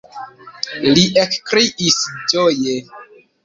li 0.93 1.03
ekkriis 1.25 2.01
ĝoje. 2.35 2.77